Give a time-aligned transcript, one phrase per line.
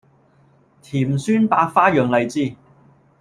[0.81, 2.55] 甜酸百花釀荔枝